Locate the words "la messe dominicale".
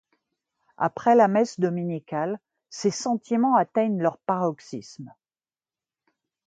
1.13-2.39